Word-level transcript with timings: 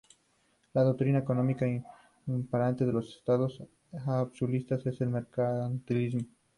La 0.73 0.81
doctrina 0.81 1.19
económica 1.19 1.67
imperante 2.25 2.83
en 2.85 2.89
el 2.89 3.03
Estado 3.03 3.47
absolutista 4.07 4.79
es 4.83 4.99
el 4.99 5.09
mercantilismo. 5.09 6.23